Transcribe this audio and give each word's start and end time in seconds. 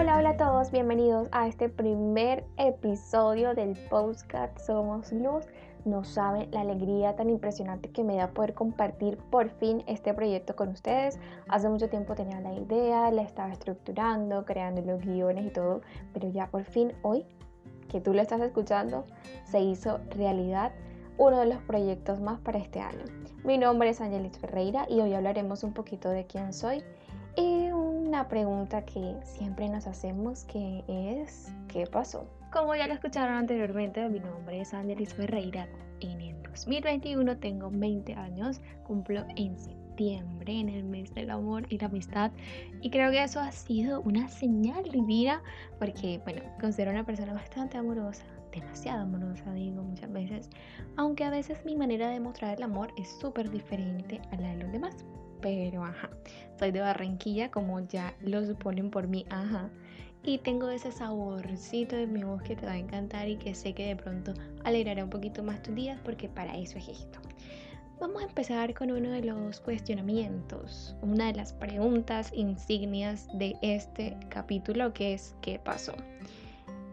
Hola, 0.00 0.16
hola 0.16 0.30
a 0.30 0.36
todos, 0.38 0.70
bienvenidos 0.70 1.28
a 1.30 1.46
este 1.46 1.68
primer 1.68 2.46
episodio 2.56 3.52
del 3.52 3.76
podcast 3.90 4.58
Somos 4.58 5.12
Luz. 5.12 5.44
No 5.84 6.04
saben 6.04 6.50
la 6.52 6.62
alegría 6.62 7.16
tan 7.16 7.28
impresionante 7.28 7.90
que 7.90 8.02
me 8.02 8.16
da 8.16 8.30
poder 8.30 8.54
compartir 8.54 9.18
por 9.30 9.50
fin 9.50 9.84
este 9.86 10.14
proyecto 10.14 10.56
con 10.56 10.70
ustedes. 10.70 11.18
Hace 11.48 11.68
mucho 11.68 11.90
tiempo 11.90 12.14
tenía 12.14 12.40
la 12.40 12.54
idea, 12.54 13.10
la 13.10 13.20
estaba 13.20 13.52
estructurando, 13.52 14.46
creando 14.46 14.80
los 14.80 15.04
guiones 15.04 15.44
y 15.44 15.50
todo, 15.50 15.82
pero 16.14 16.30
ya 16.30 16.46
por 16.46 16.64
fin 16.64 16.94
hoy 17.02 17.26
que 17.90 18.00
tú 18.00 18.14
lo 18.14 18.22
estás 18.22 18.40
escuchando 18.40 19.04
se 19.44 19.60
hizo 19.60 20.00
realidad 20.16 20.72
uno 21.18 21.40
de 21.40 21.46
los 21.46 21.60
proyectos 21.64 22.22
más 22.22 22.40
para 22.40 22.58
este 22.58 22.80
año. 22.80 23.04
Mi 23.44 23.58
nombre 23.58 23.90
es 23.90 24.00
Angelis 24.00 24.38
Ferreira 24.38 24.86
y 24.88 25.02
hoy 25.02 25.12
hablaremos 25.12 25.62
un 25.62 25.74
poquito 25.74 26.08
de 26.08 26.26
quién 26.26 26.54
soy 26.54 26.82
y 27.40 27.72
una 27.72 28.28
pregunta 28.28 28.84
que 28.84 29.16
siempre 29.22 29.68
nos 29.68 29.86
hacemos 29.86 30.44
que 30.44 30.84
es 30.86 31.50
¿qué 31.68 31.86
pasó? 31.86 32.28
Como 32.52 32.74
ya 32.74 32.86
lo 32.86 32.94
escucharon 32.94 33.36
anteriormente, 33.36 34.06
mi 34.08 34.20
nombre 34.20 34.60
es 34.60 34.74
Angelis 34.74 35.14
Ferreira. 35.14 35.66
En 36.00 36.20
el 36.20 36.42
2021 36.42 37.38
tengo 37.38 37.70
20 37.72 38.14
años, 38.14 38.60
cumplo 38.84 39.24
en 39.36 39.56
septiembre, 39.58 40.60
en 40.60 40.68
el 40.68 40.84
mes 40.84 41.14
del 41.14 41.30
amor 41.30 41.64
y 41.70 41.78
la 41.78 41.86
amistad. 41.86 42.30
Y 42.82 42.90
creo 42.90 43.10
que 43.10 43.22
eso 43.22 43.40
ha 43.40 43.52
sido 43.52 44.02
una 44.02 44.28
señal 44.28 44.82
divina 44.84 45.42
porque, 45.78 46.20
bueno, 46.24 46.42
considero 46.60 46.90
una 46.90 47.04
persona 47.04 47.32
bastante 47.32 47.78
amorosa, 47.78 48.24
demasiado 48.52 49.02
amorosa, 49.02 49.52
digo 49.54 49.82
muchas 49.82 50.12
veces, 50.12 50.50
aunque 50.96 51.24
a 51.24 51.30
veces 51.30 51.64
mi 51.64 51.76
manera 51.76 52.10
de 52.10 52.20
mostrar 52.20 52.56
el 52.56 52.62
amor 52.62 52.92
es 52.98 53.08
súper 53.20 53.50
diferente 53.50 54.20
a 54.32 54.36
la 54.36 54.48
de 54.48 54.56
los 54.56 54.72
demás. 54.72 55.06
Pero 55.40 55.84
ajá, 55.84 56.10
soy 56.58 56.70
de 56.70 56.80
Barranquilla, 56.80 57.50
como 57.50 57.80
ya 57.80 58.14
lo 58.20 58.44
suponen 58.44 58.90
por 58.90 59.08
mí, 59.08 59.26
ajá 59.30 59.70
y 60.22 60.38
tengo 60.38 60.68
ese 60.68 60.92
saborcito 60.92 61.96
de 61.96 62.06
mi 62.06 62.24
voz 62.24 62.42
que 62.42 62.56
te 62.56 62.66
va 62.66 62.72
a 62.72 62.78
encantar 62.78 63.28
y 63.28 63.36
que 63.36 63.54
sé 63.54 63.72
que 63.72 63.86
de 63.86 63.96
pronto 63.96 64.34
alegrará 64.64 65.04
un 65.04 65.10
poquito 65.10 65.42
más 65.42 65.62
tus 65.62 65.74
días 65.74 65.98
porque 66.04 66.28
para 66.28 66.56
eso 66.58 66.78
es 66.78 66.88
esto. 66.88 67.20
Vamos 67.98 68.22
a 68.22 68.26
empezar 68.26 68.72
con 68.74 68.90
uno 68.90 69.10
de 69.10 69.22
los 69.22 69.60
cuestionamientos, 69.60 70.96
una 71.02 71.26
de 71.26 71.34
las 71.34 71.52
preguntas 71.52 72.32
insignias 72.34 73.28
de 73.34 73.56
este 73.60 74.16
capítulo 74.30 74.92
que 74.94 75.14
es 75.14 75.34
¿qué 75.42 75.58
pasó? 75.58 75.94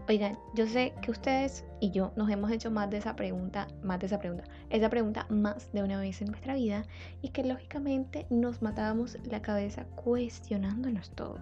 Oigan, 0.09 0.37
yo 0.53 0.65
sé 0.67 0.93
que 1.01 1.11
ustedes 1.11 1.65
y 1.81 1.91
yo 1.91 2.13
nos 2.15 2.29
hemos 2.29 2.49
hecho 2.49 2.71
más 2.71 2.89
de 2.89 2.95
esa 2.95 3.17
pregunta, 3.17 3.67
más 3.83 3.99
de 3.99 4.05
esa 4.05 4.19
pregunta, 4.19 4.45
esa 4.69 4.89
pregunta 4.89 5.27
más 5.29 5.69
de 5.73 5.83
una 5.83 5.99
vez 5.99 6.21
en 6.21 6.29
nuestra 6.29 6.55
vida 6.55 6.85
y 7.21 7.29
que 7.29 7.43
lógicamente 7.43 8.25
nos 8.29 8.61
matábamos 8.61 9.17
la 9.25 9.41
cabeza 9.41 9.83
cuestionándonos 9.95 11.11
todo. 11.11 11.39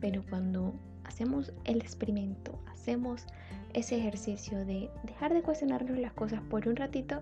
Pero 0.00 0.24
cuando 0.28 0.74
hacemos 1.04 1.52
el 1.64 1.80
experimento, 1.80 2.58
hacemos 2.72 3.26
ese 3.74 3.98
ejercicio 3.98 4.64
de 4.64 4.90
dejar 5.04 5.32
de 5.32 5.42
cuestionarnos 5.42 5.96
las 5.96 6.12
cosas 6.12 6.40
por 6.50 6.66
un 6.66 6.74
ratito, 6.74 7.20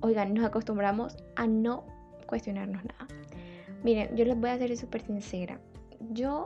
oigan, 0.00 0.34
nos 0.34 0.44
acostumbramos 0.44 1.16
a 1.36 1.46
no 1.46 1.84
cuestionarnos 2.26 2.84
nada. 2.84 3.06
Miren, 3.84 4.16
yo 4.16 4.24
les 4.24 4.36
voy 4.36 4.50
a 4.50 4.58
ser 4.58 4.76
súper 4.76 5.02
sincera. 5.02 5.60
Yo 6.10 6.42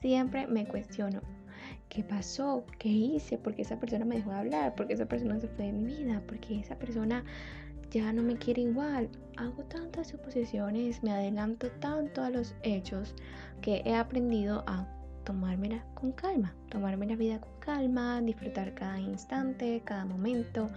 siempre 0.00 0.46
me 0.46 0.66
cuestiono. 0.66 1.22
¿Qué 1.94 2.02
pasó? 2.02 2.64
¿Qué 2.80 2.88
hice? 2.88 3.38
¿Por 3.38 3.54
qué 3.54 3.62
esa 3.62 3.78
persona 3.78 4.04
me 4.04 4.16
dejó 4.16 4.30
de 4.30 4.36
hablar? 4.36 4.74
¿Por 4.74 4.88
qué 4.88 4.94
esa 4.94 5.06
persona 5.06 5.38
se 5.38 5.46
fue 5.46 5.66
de 5.66 5.72
mi 5.72 5.84
vida? 5.84 6.20
¿Por 6.26 6.40
qué 6.40 6.58
esa 6.58 6.76
persona 6.76 7.24
ya 7.92 8.12
no 8.12 8.20
me 8.24 8.34
quiere 8.36 8.62
igual? 8.62 9.08
Hago 9.36 9.62
tantas 9.62 10.08
suposiciones, 10.08 11.04
me 11.04 11.12
adelanto 11.12 11.70
tanto 11.78 12.24
a 12.24 12.30
los 12.30 12.56
hechos 12.64 13.14
que 13.60 13.80
he 13.84 13.94
aprendido 13.94 14.64
a 14.66 14.88
tomármela 15.22 15.84
con 15.94 16.10
calma, 16.10 16.52
tomarme 16.68 17.06
la 17.06 17.14
vida 17.14 17.40
con 17.40 17.52
calma, 17.60 18.20
disfrutar 18.20 18.74
cada 18.74 18.98
instante, 18.98 19.80
cada 19.84 20.04
momento, 20.04 20.70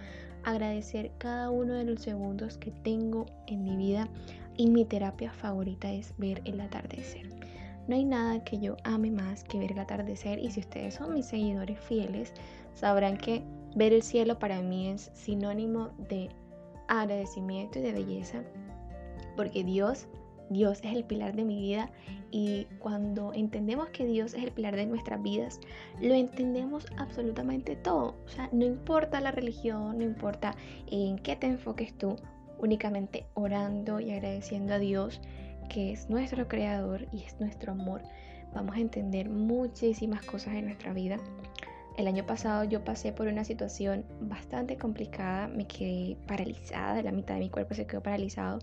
agradecer 0.44 1.10
cada 1.18 1.50
uno 1.50 1.74
de 1.74 1.84
los 1.84 2.00
segundos 2.00 2.60
que 2.60 2.70
tengo 2.70 3.26
en 3.48 3.64
mi 3.64 3.76
vida 3.76 4.08
y 4.56 4.70
mi 4.70 4.86
terapia 4.86 5.34
favorita 5.34 5.92
es 5.92 6.14
ver 6.20 6.44
el 6.46 6.62
atardecer. 6.62 7.28
No 7.88 7.96
hay 7.96 8.06
nada 8.06 8.44
que 8.44 8.60
yo 8.60 8.76
ame 8.84 9.12
más 9.12 9.44
que 9.44 9.60
ver 9.60 9.72
el 9.72 9.80
atardecer 9.80 10.40
y 10.40 10.52
si 10.52 10.60
ustedes 10.60 10.96
son 10.96 11.14
mis 11.14 11.26
seguidores 11.26 11.80
fieles 11.80 12.34
sabrán 12.74 13.18
que 13.18 13.44
ver 13.76 13.94
el 13.94 14.04
cielo 14.04 14.40
para 14.40 14.62
mí 14.62 14.90
es 14.90 15.10
sinónimo 15.14 15.90
de 16.10 16.30
agradecimiento 16.88 17.80
y 17.80 17.84
de 17.84 17.94
belleza 17.94 18.44
porque 19.36 19.64
Dios 19.64 20.08
Dios 20.50 20.80
es 20.84 20.96
el 20.96 21.04
pilar 21.04 21.36
de 21.36 21.44
mi 21.44 21.60
vida 21.60 21.90
y 22.32 22.66
cuando 22.80 23.34
entendemos 23.34 23.90
que 23.90 24.06
Dios 24.06 24.34
es 24.34 24.44
el 24.44 24.52
pilar 24.52 24.76
de 24.76 24.86
nuestras 24.86 25.22
vidas, 25.22 25.60
lo 26.02 26.14
entendemos 26.14 26.86
absolutamente 26.98 27.76
todo. 27.76 28.16
O 28.26 28.30
sea, 28.30 28.50
no 28.52 28.66
importa 28.66 29.20
la 29.20 29.32
religión, 29.32 29.98
no 29.98 30.04
importa 30.04 30.56
en 30.90 31.18
qué 31.20 31.36
te 31.36 31.48
enfoques 31.48 31.98
tú, 31.98 32.16
únicamente 32.60 33.26
orando 33.34 34.00
y 34.00 34.12
agradeciendo 34.12 34.76
a 34.76 34.80
Dios, 34.80 35.22
que 35.68 35.92
es 35.92 36.10
nuestro 36.10 36.48
creador 36.48 37.08
y 37.12 37.24
es 37.24 37.40
nuestro 37.40 37.72
amor, 37.72 38.04
vamos 38.54 38.76
a 38.76 38.80
entender 38.80 39.30
muchísimas 39.30 40.26
cosas 40.26 40.56
en 40.56 40.66
nuestra 40.66 40.94
vida. 40.94 41.18
El 41.98 42.08
año 42.08 42.26
pasado 42.26 42.64
yo 42.64 42.84
pasé 42.84 43.12
por 43.12 43.28
una 43.28 43.44
situación 43.44 44.06
bastante 44.22 44.78
complicada, 44.78 45.48
me 45.48 45.66
quedé 45.68 46.16
paralizada, 46.28 47.02
la 47.02 47.12
mitad 47.12 47.36
de 47.36 47.42
mi 47.42 47.50
cuerpo 47.50 47.74
se 47.74 47.88
quedó 47.88 48.04
paralizado 48.04 48.60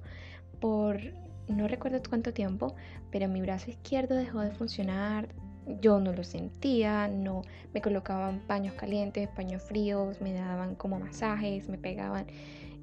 por 0.60 1.00
no 1.48 1.68
recuerdo 1.68 2.00
cuánto 2.08 2.32
tiempo, 2.32 2.74
pero 3.10 3.28
mi 3.28 3.40
brazo 3.40 3.70
izquierdo 3.70 4.14
dejó 4.14 4.40
de 4.40 4.52
funcionar. 4.52 5.28
Yo 5.80 5.98
no 5.98 6.12
lo 6.12 6.24
sentía, 6.24 7.08
no 7.08 7.42
me 7.72 7.80
colocaban 7.80 8.40
paños 8.46 8.74
calientes, 8.74 9.28
paños 9.28 9.62
fríos, 9.62 10.20
me 10.20 10.32
daban 10.34 10.74
como 10.74 11.00
masajes, 11.00 11.68
me 11.68 11.78
pegaban 11.78 12.26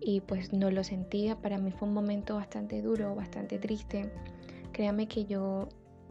y 0.01 0.21
pues 0.21 0.51
no 0.51 0.71
lo 0.71 0.83
sentía. 0.83 1.35
Para 1.37 1.57
mí 1.57 1.71
fue 1.71 1.87
un 1.87 1.93
momento 1.93 2.35
bastante 2.35 2.81
duro, 2.81 3.15
bastante 3.15 3.59
triste. 3.59 4.11
Créame 4.73 5.07
que 5.07 5.25
yo 5.25 5.69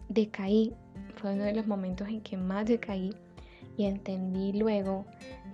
decaí, 0.08 0.74
fue 1.16 1.34
uno 1.34 1.44
de 1.44 1.52
los 1.52 1.66
momentos 1.66 2.08
en 2.08 2.20
que 2.20 2.36
más 2.36 2.66
decaí 2.66 3.12
y 3.76 3.84
entendí 3.84 4.52
luego 4.52 5.06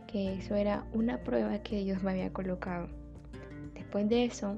que 0.07 0.35
eso 0.35 0.55
era 0.55 0.87
una 0.93 1.19
prueba 1.19 1.59
que 1.59 1.83
Dios 1.83 2.03
me 2.03 2.13
había 2.13 2.33
colocado. 2.33 2.89
Después 3.75 4.09
de 4.09 4.25
eso, 4.25 4.57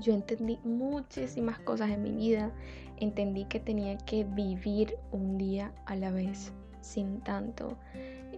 yo 0.00 0.12
entendí 0.12 0.58
muchísimas 0.64 1.58
cosas 1.60 1.90
en 1.90 2.02
mi 2.02 2.12
vida. 2.12 2.50
Entendí 2.98 3.44
que 3.46 3.60
tenía 3.60 3.96
que 3.98 4.24
vivir 4.24 4.96
un 5.12 5.36
día 5.38 5.72
a 5.86 5.96
la 5.96 6.10
vez, 6.10 6.52
sin 6.80 7.20
tanto, 7.20 7.76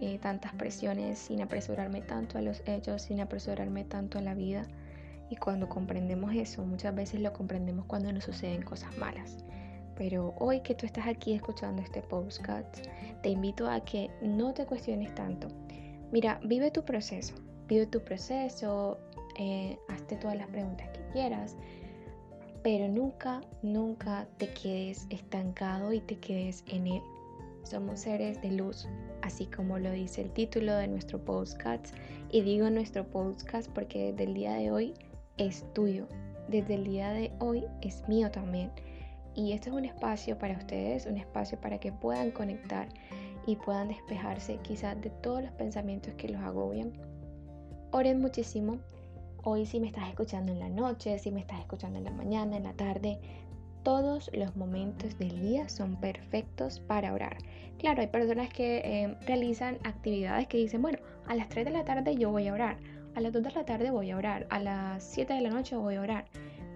eh, 0.01 0.19
tantas 0.21 0.53
presiones, 0.53 1.19
sin 1.19 1.41
apresurarme 1.41 2.01
tanto 2.01 2.37
a 2.37 2.41
los 2.41 2.61
hechos, 2.65 3.03
sin 3.03 3.19
apresurarme 3.19 3.83
tanto 3.83 4.17
a 4.17 4.21
la 4.21 4.33
vida. 4.33 4.67
Y 5.29 5.35
cuando 5.35 5.67
comprendemos 5.67 6.33
eso, 6.33 6.63
muchas 6.65 6.95
veces 6.95 7.19
lo 7.21 7.33
comprendemos 7.33 7.85
cuando 7.85 8.11
nos 8.11 8.23
suceden 8.23 8.61
cosas 8.61 8.97
malas. 8.97 9.37
Pero 9.95 10.35
hoy 10.39 10.61
que 10.61 10.75
tú 10.75 10.85
estás 10.85 11.07
aquí 11.07 11.33
escuchando 11.33 11.81
este 11.81 12.01
podcast, 12.01 12.85
te 13.23 13.29
invito 13.29 13.69
a 13.69 13.83
que 13.83 14.09
no 14.21 14.53
te 14.53 14.65
cuestiones 14.65 15.13
tanto. 15.15 15.47
Mira, 16.11 16.39
vive 16.43 16.71
tu 16.71 16.85
proceso, 16.85 17.35
vive 17.67 17.87
tu 17.87 18.01
proceso, 18.03 18.99
eh, 19.37 19.77
hazte 19.89 20.15
todas 20.15 20.37
las 20.37 20.47
preguntas 20.47 20.87
que 20.89 21.01
quieras, 21.11 21.57
pero 22.63 22.87
nunca, 22.87 23.41
nunca 23.61 24.27
te 24.37 24.53
quedes 24.53 25.07
estancado 25.09 25.93
y 25.93 25.99
te 26.01 26.17
quedes 26.19 26.63
en 26.67 26.87
él. 26.87 27.01
Somos 27.67 27.99
seres 27.99 28.41
de 28.41 28.51
luz, 28.51 28.87
así 29.21 29.45
como 29.45 29.77
lo 29.77 29.91
dice 29.91 30.21
el 30.21 30.31
título 30.31 30.73
de 30.77 30.87
nuestro 30.87 31.19
podcast. 31.19 31.93
Y 32.31 32.39
digo 32.39 32.69
nuestro 32.69 33.05
podcast 33.05 33.69
porque 33.69 34.13
desde 34.13 34.23
el 34.23 34.33
día 34.35 34.53
de 34.53 34.71
hoy 34.71 34.93
es 35.35 35.65
tuyo, 35.73 36.07
desde 36.47 36.75
el 36.75 36.85
día 36.85 37.11
de 37.11 37.33
hoy 37.39 37.65
es 37.81 38.07
mío 38.07 38.31
también. 38.31 38.71
Y 39.35 39.51
este 39.51 39.69
es 39.69 39.75
un 39.75 39.83
espacio 39.83 40.37
para 40.39 40.57
ustedes, 40.57 41.07
un 41.07 41.17
espacio 41.17 41.59
para 41.59 41.77
que 41.77 41.91
puedan 41.91 42.31
conectar 42.31 42.87
y 43.45 43.57
puedan 43.57 43.89
despejarse 43.89 44.59
quizás 44.63 45.01
de 45.01 45.09
todos 45.09 45.43
los 45.43 45.51
pensamientos 45.51 46.13
que 46.13 46.29
los 46.29 46.41
agobian. 46.41 46.93
Oren 47.91 48.21
muchísimo, 48.21 48.79
Hoy 49.49 49.65
si 49.65 49.79
me 49.79 49.87
estás 49.87 50.09
escuchando 50.09 50.51
en 50.51 50.59
la 50.59 50.67
noche, 50.67 51.19
si 51.19 51.31
me 51.31 51.39
estás 51.39 51.61
escuchando 51.61 51.97
en 51.99 52.03
la 52.03 52.11
mañana, 52.11 52.57
en 52.57 52.63
la 52.63 52.73
tarde, 52.73 53.17
todos 53.87 54.29
los 54.33 54.53
momentos 54.57 55.17
del 55.17 55.39
día 55.39 55.69
son 55.69 55.95
perfectos 55.95 56.81
para 56.81 57.13
orar. 57.13 57.37
Claro, 57.79 58.01
hay 58.01 58.07
personas 58.07 58.49
que 58.49 58.79
eh, 58.79 59.15
realizan 59.25 59.77
actividades 59.85 60.45
que 60.49 60.57
dicen, 60.57 60.81
bueno, 60.81 60.99
a 61.25 61.35
las 61.35 61.47
3 61.47 61.63
de 61.63 61.71
la 61.71 61.85
tarde 61.85 62.17
yo 62.17 62.29
voy 62.29 62.49
a 62.49 62.53
orar, 62.53 62.75
a 63.15 63.21
las 63.21 63.31
2 63.31 63.43
de 63.43 63.51
la 63.51 63.63
tarde 63.63 63.89
voy 63.89 64.11
a 64.11 64.17
orar, 64.17 64.45
a 64.49 64.59
las 64.59 65.05
7 65.05 65.35
de 65.35 65.39
la 65.39 65.51
noche 65.51 65.77
voy 65.77 65.95
a 65.95 66.01
orar. 66.01 66.25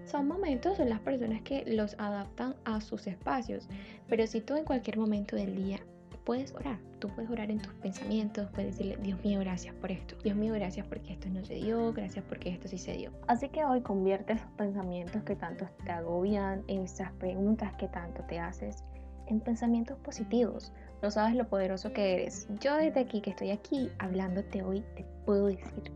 Son 0.05 0.25
momentos, 0.25 0.77
son 0.77 0.87
las 0.87 1.01
personas 1.01 1.41
que 1.41 1.65
los 1.67 1.95
adaptan 1.99 2.55
a 2.63 2.79
sus 2.79 3.05
espacios, 3.07 3.67
pero 4.07 4.25
si 4.25 4.39
tú 4.39 4.55
en 4.55 4.63
cualquier 4.63 4.97
momento 4.97 5.35
del 5.35 5.53
día 5.57 5.81
puedes 6.25 6.53
orar. 6.53 6.77
Tú 6.99 7.09
puedes 7.09 7.29
orar 7.29 7.49
en 7.51 7.59
tus 7.59 7.73
pensamientos, 7.75 8.49
puedes 8.53 8.77
decirle, 8.77 8.97
Dios 9.01 9.23
mío, 9.23 9.39
gracias 9.39 9.73
por 9.75 9.91
esto. 9.91 10.15
Dios 10.23 10.35
mío, 10.35 10.53
gracias 10.53 10.85
porque 10.87 11.13
esto 11.13 11.29
no 11.29 11.43
se 11.43 11.55
dio, 11.55 11.91
gracias 11.93 12.23
porque 12.27 12.49
esto 12.49 12.67
sí 12.67 12.77
se 12.77 12.93
dio. 12.93 13.11
Así 13.27 13.49
que 13.49 13.65
hoy 13.65 13.81
convierte 13.81 14.33
esos 14.33 14.49
pensamientos 14.57 15.23
que 15.23 15.35
tanto 15.35 15.67
te 15.83 15.91
agobian, 15.91 16.63
esas 16.67 17.11
preguntas 17.13 17.73
que 17.75 17.87
tanto 17.87 18.23
te 18.23 18.39
haces, 18.39 18.83
en 19.27 19.39
pensamientos 19.39 19.97
positivos. 19.99 20.73
No 21.01 21.09
sabes 21.09 21.35
lo 21.35 21.47
poderoso 21.47 21.93
que 21.93 22.13
eres. 22.13 22.47
Yo 22.59 22.75
desde 22.75 22.99
aquí 22.99 23.21
que 23.21 23.31
estoy 23.31 23.51
aquí 23.51 23.89
hablándote 23.97 24.61
hoy 24.61 24.83
te 24.95 25.05
puedo 25.25 25.47
decir, 25.47 25.91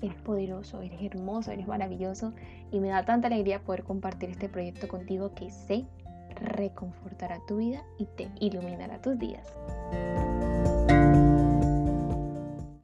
eres 0.00 0.20
poderoso, 0.22 0.80
eres 0.82 1.00
hermoso, 1.02 1.52
eres 1.52 1.66
maravilloso 1.66 2.32
y 2.70 2.80
me 2.80 2.88
da 2.88 3.04
tanta 3.04 3.28
alegría 3.28 3.60
poder 3.60 3.84
compartir 3.84 4.30
este 4.30 4.48
proyecto 4.48 4.88
contigo 4.88 5.34
que 5.34 5.50
sé 5.50 5.86
reconfortará 6.34 7.38
tu 7.46 7.56
vida 7.56 7.82
y 7.98 8.06
te 8.06 8.28
iluminará 8.40 9.00
tus 9.00 9.18
días. 9.18 9.46